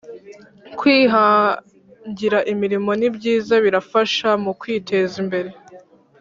kwihangira 0.77 2.39
imirimo 2.53 2.91
nibyiza 2.99 3.55
birafasha 3.65 4.29
mukwiteza 4.43 5.15
imbere 5.23 5.51